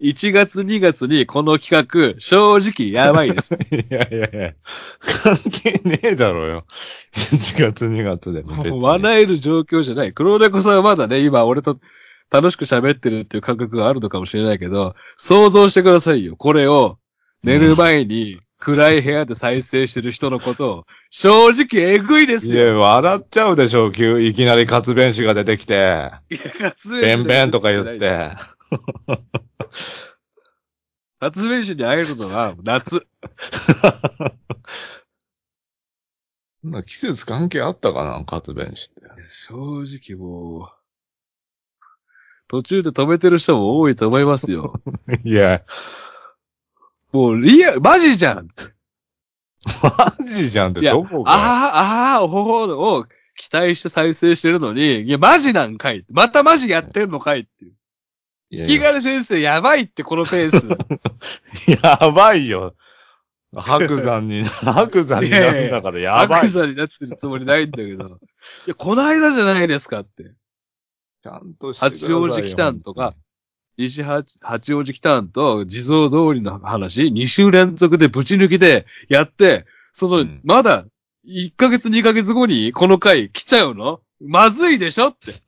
[0.01, 3.55] 1月2月にこの企画、正直やばいです。
[3.71, 4.53] いやいやいや、
[4.99, 6.65] 関係ねえだろうよ。
[7.13, 8.71] 1月2月でも別に。
[8.71, 10.11] もう笑える状況じゃない。
[10.11, 11.79] 黒猫さんはまだね、今俺と
[12.29, 16.35] 楽しく喋ってるっていう感覚があるのかもしれないけど、想像してくださいよ。
[16.35, 16.97] これを
[17.43, 22.67] 寝る前に暗い部屋で再生してる人のことを、正直えぐいですいよ。
[22.67, 26.11] や、笑っちゃうでしょ、急いきなり活弁士が出てきて、
[27.01, 27.97] ベンベンとか言っ。
[27.97, 28.31] て。
[31.19, 33.05] 発明士に会えるのは夏。
[36.61, 39.03] そんな季節関係あったかな活弁士って。
[39.27, 40.69] 正直もう、
[42.47, 44.73] 途中で止めてる人も多いと思いますよ。
[45.23, 45.63] いや、
[47.15, 48.49] もうリアル、マジじゃん
[49.81, 51.31] マジじゃんっていやどこが？
[51.31, 52.63] ああ、ああ、おほほ
[52.97, 53.05] を
[53.35, 56.03] 期待して再生してるのに、いや、マジなんかい。
[56.09, 57.73] またマジやってんのかいっていう。
[58.49, 60.67] いや引き金先生やばいって、このペース。
[61.81, 62.75] やばいよ。
[63.55, 66.41] 白山に、 白山になるんだからやばい。
[66.41, 68.07] 悪座になってるつもりないんだけど。
[68.07, 68.11] い
[68.67, 70.33] や、この間じゃないですかって。
[71.23, 73.15] ちゃんとしてくださいよ八王子来たんとか。
[73.77, 80.85] 西八八王子来たんと地蔵通りの話、2週連続でぶち抜きでやって、その、うんまだ、
[81.27, 83.99] 1ヶ月2ヶ月後にこの回来ちゃうの？
[84.21, 85.31] まずいでしょって。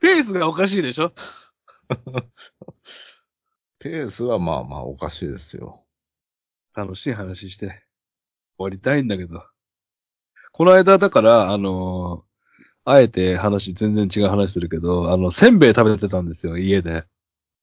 [0.00, 1.12] ペースがおかしいでしょ？
[3.78, 5.84] ペースはまあまあおかしいですよ。
[6.74, 7.74] 楽しい話して、終
[8.58, 9.42] わりたいんだけど。
[10.52, 12.33] この間、だから、あのー
[12.84, 17.04] あえて話、全然違う話するけど、あの、せんべい食べてたんですよ、家で。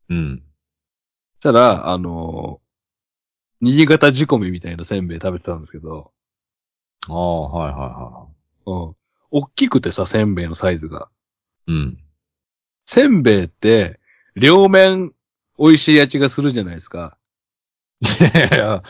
[0.09, 0.43] うん。
[1.35, 2.61] そしたら、あのー
[3.61, 6.11] 新潟仕込みみたいなせんべい食べてたんですけど、
[7.09, 8.27] ああ、はいは
[8.65, 8.95] うん。
[9.29, 11.09] 大きくてさ、せんべいのサイズが。
[11.67, 11.81] いはい。
[11.81, 11.97] うん。
[12.85, 13.99] せんべいって、
[14.35, 15.13] 両面
[15.59, 17.17] 美味しい味がするじゃないですか。
[18.01, 18.81] いや、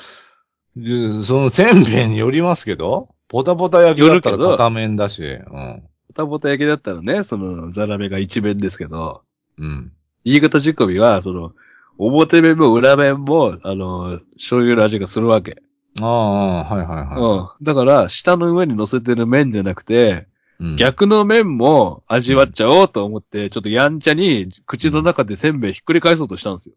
[0.75, 5.29] じそのせんべいによりますけど、ポタポタ焼きだったら片面だし、う
[5.59, 5.89] ん。
[6.11, 9.23] ボタボタ焼きだったらね、その、ザラメが一面ですけど、
[9.57, 9.91] うん。
[10.25, 11.53] 新潟仕込みは、その、
[11.97, 15.61] 表面も裏面も、あの、醤油の味がするわけ。
[16.01, 17.65] ああ、はいはいはうん。
[17.65, 20.27] だから、下の上に乗せてる麺じゃなくて、
[20.59, 20.63] い。
[20.65, 26.75] うん、逆の麺も味わっちゃおうと思って、ちょっとやんちゃに口の中でせんべいひっくり返そうとしたんですよ。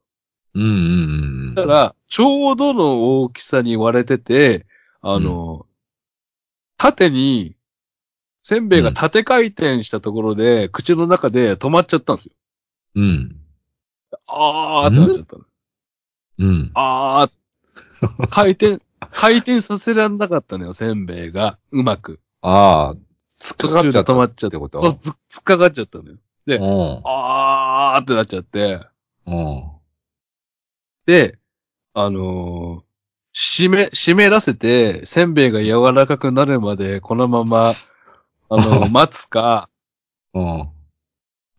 [0.54, 0.72] うんうんう
[1.50, 1.54] ん。
[1.54, 4.66] だから、ちょうどの大きさに割れてて、
[5.02, 5.66] あの、
[6.78, 7.56] 縦に、
[8.44, 12.32] せんべいが縦回転したところで、口の中で止まっちゃったんですよ。
[12.96, 13.36] うん。
[14.28, 15.44] あーってなっちゃったの。
[16.38, 16.70] うん？
[16.74, 18.80] あー、回転、
[19.10, 21.58] 回転させらんなかったのよ、せんべいが。
[21.72, 22.20] うまく。
[22.42, 26.18] ああ、突っかかっちゃった途中で止まっちゃってことそう、つ、突っかかっちゃったのよ。
[26.44, 27.00] でうん。
[27.04, 28.80] あーってなっちゃって。
[29.26, 29.64] うん。
[31.06, 31.38] で、
[31.94, 32.84] あのー
[33.32, 37.72] 湿め、湿らせて、せんべいが柔らかくなるまで、このまま、
[38.48, 39.68] あの、 待つか、
[40.34, 40.68] うん。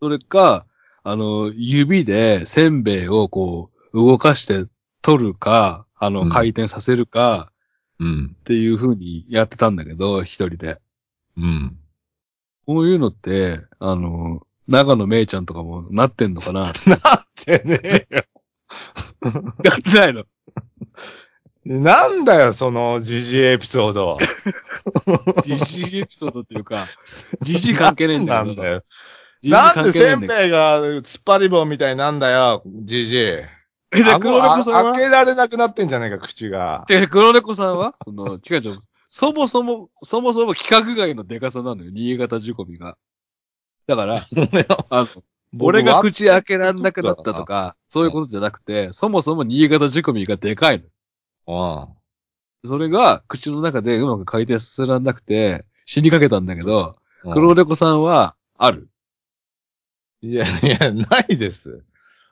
[0.02, 0.66] それか、
[1.04, 4.68] あの、指でせんべいをこう、動かして
[5.02, 7.52] 取るか、あの、うん回転させるか、
[8.00, 8.36] うん。
[8.40, 10.82] っていう風にやってたんだけど、一人で。
[11.38, 11.78] うん。
[12.66, 16.62] こういうのって、あの、長野めいちゃんとかもなってんのかな？
[16.66, 16.72] なっ
[17.36, 18.24] てねえよ。
[19.64, 20.26] やってないの？
[21.66, 24.18] なんだよ、そのジジイエピソード。
[25.44, 26.78] じじいエピソードっていうか、
[27.42, 28.62] じじい関係ねえんだけど。
[28.62, 28.84] なんだよ。
[29.44, 33.20] なんでせんべいが突っ張り棒みたいになんだよ、ジジイ。
[33.20, 33.48] え、
[33.92, 34.94] で、黒猫さんは？
[34.94, 36.86] 開けられなくなってんじゃねえか、口が。
[36.90, 37.96] 違う黒猫さんは？
[38.06, 38.74] その、違う違う。
[39.08, 42.98] そもそも、そもそも規格外のデカさなのよ、新潟仕込みが。
[43.88, 44.18] だから、
[44.90, 45.08] あの、
[45.60, 50.86] 俺が口開けらんなくなったとか、そういうことじゃなくて、そもそも新潟仕込みがでかいの。
[51.48, 57.32] うそれが口の中でうまく回転させらんなくて、死にかけたんだけど、ん。
[57.32, 58.90] 黒猫さんは、ある。
[60.22, 60.50] いやい
[60.82, 61.84] や、ないです。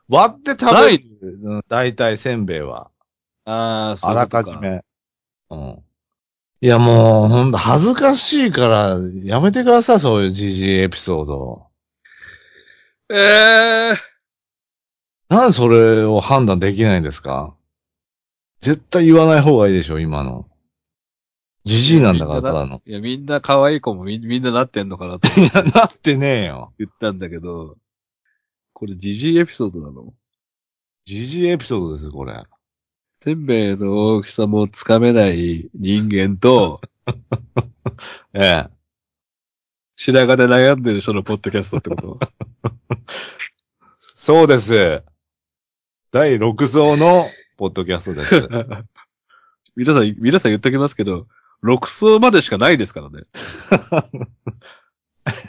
[0.09, 1.05] 割って食べる。
[1.43, 2.91] うん大体せんべいは。
[3.45, 4.83] ああ、そうあらいうことかじめ。
[5.49, 5.83] うん。
[6.61, 11.67] いやもう、ほんと恥ずかしいから、やめてください、そういうジジイエピソード。
[13.09, 17.55] ええー、なんでそれを判断できないんですか？
[18.63, 20.45] 絶対言わない方がいいでしょ、今の。
[21.65, 22.81] ジジイなんだから、ただの。
[22.85, 26.73] いや、みんな可愛い子もみみんななってんのかなと いや、なってねえよ。
[26.79, 27.77] 言ったんだけど、
[28.71, 30.13] これジジイエピソードなの？
[31.03, 32.41] ジジイエピソードです、これ。
[33.21, 36.79] せんべいの大きさもつかめない人間と、
[38.33, 38.69] ええ。
[39.97, 42.19] 白髪で悩んでる人のポッドキャストってこと？
[43.99, 45.03] そうです。
[46.11, 47.25] 第6層の
[47.63, 48.49] ポッドキャストです。
[49.77, 51.29] 皆さん、皆さん言っときますけど、
[51.63, 53.23] 6層までしかないですからね。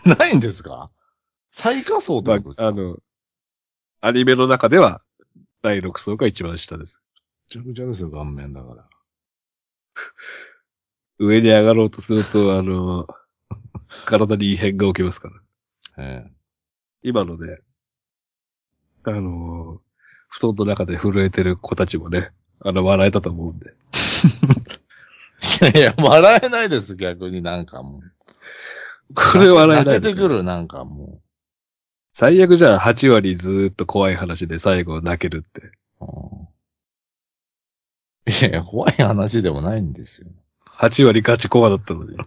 [0.17, 0.93] ないんですか？
[1.51, 2.55] 最下層とか？
[2.57, 2.99] あ、あの、
[4.01, 5.03] アニメの中では、
[5.61, 7.03] 第6層が一番下です。
[7.57, 8.89] めちゃくちゃですよ、顔面だから。
[11.19, 13.09] 上に上がろうとすると、あの、
[14.07, 15.31] 体に異変が起きますか
[15.97, 16.05] ら。
[16.05, 16.33] え
[17.03, 17.61] 今ので、
[19.03, 19.83] あの、
[20.35, 23.71] 布団の中で震えてる子たちもね、あの、笑えたと思うんで。
[25.79, 28.03] いや、笑えないです、逆になんかもう。
[29.15, 29.95] これ笑えない。
[30.01, 31.21] 泣けてくる、なんかも
[32.13, 35.71] 最悪じゃあ8割ずーっと怖い話で最後泣けるって。
[36.01, 36.01] う。
[36.01, 36.09] うん
[38.27, 40.29] いやいや、怖い話でもないんですよ。
[40.67, 42.17] 8割ガチコアだったのに。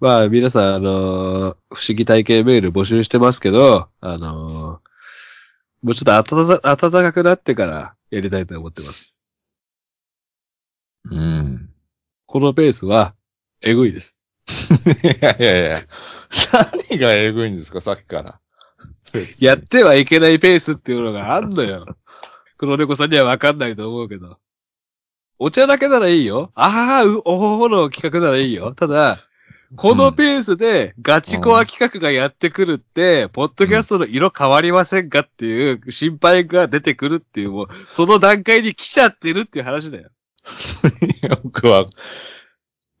[0.00, 4.63] まあ、皆さん、あのー不思議体験メール募集してますけど、あのー
[5.84, 9.18] もうちょっと暖か暖かくなってからやりたいと思ってます。
[11.10, 11.68] うん。
[12.24, 13.14] このペースは、
[13.60, 14.18] えぐいです。
[14.48, 15.86] いやいやいや、
[16.90, 18.40] 何がえぐいんですか、さっきから。
[19.38, 21.84] やってはいけないペースっていうのがあんのよ。
[22.56, 24.38] 黒猫さんにはわかんないと思うけど。
[25.38, 26.50] お茶だけならいいよ。
[26.54, 28.74] ああ、うおほほの企画ならいいよ。
[28.74, 29.18] ただ、
[29.76, 40.10] このペースでガチコア企画がやってくるって、ポッドキャストの色変わりませんかっていう心配が出てくるっていう、もう、その段階に来ちゃってるっていう話だよ。
[41.22, 41.84] よくは、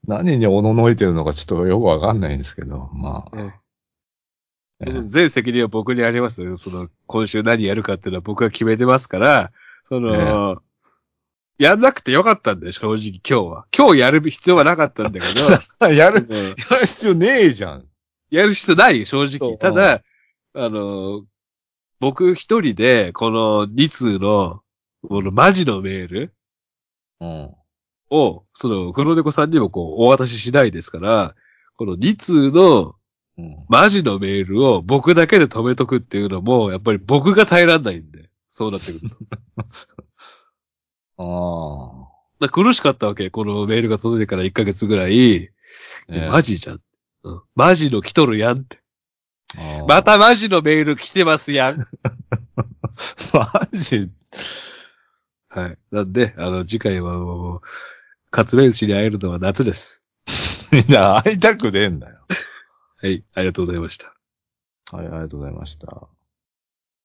[0.06, 3.38] 何におののいてるのかちょっとよくわかんないんですけど、まあ。
[3.38, 3.64] ええ
[5.02, 6.56] 全責任は僕にありますよ。
[6.56, 9.52] その、今週何やるかっていうのは僕が決めてますから、
[9.88, 10.60] その、
[11.58, 13.66] やんなくてよかったんだよ、正直今日は。
[13.76, 15.26] 今日やる必要はなかったんだけ
[15.86, 16.50] ど、 やる、うんや
[16.80, 17.84] る必要ねえじゃん。
[18.30, 19.56] やる必要ないよ、正直。
[19.56, 20.02] ただ、
[20.54, 21.24] あの、
[22.00, 24.62] 僕一人で、この2通の、
[25.08, 26.34] このマジのメール
[27.20, 27.54] うん。
[28.10, 31.34] を、その、黒猫さんにもこう、お渡ししないですから、
[31.76, 32.96] この2通の
[33.36, 33.56] うん。
[33.68, 39.16] マジのメールを僕だけで止めとくっていうのも、やっぱり僕が耐えらんないんで、そうなってくると。
[41.18, 42.08] あ
[42.40, 43.30] だから苦しかったわけ。
[43.30, 45.50] このメールが届いてから1ヶ月ぐらい、
[46.30, 46.80] マジじゃん。
[47.22, 48.80] うん、マジの来とるやんって。
[49.86, 51.76] またマジのメール来てますやん。
[53.32, 54.10] マジ？
[55.48, 55.78] はい。
[55.92, 57.60] なんで、あの、次回はもう、
[58.30, 60.02] 活弁士に会えるのは夏です。
[60.88, 62.26] いや、会いたくねえんだよ。
[62.96, 63.24] はい。
[63.34, 64.14] ありがとうございました。
[64.90, 66.08] はい、ありがとうございました。